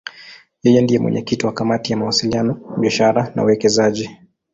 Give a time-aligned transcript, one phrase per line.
[0.63, 4.09] Yeye ndiye mwenyekiti wa Kamati ya Mawasiliano, Biashara na Uwekezaji.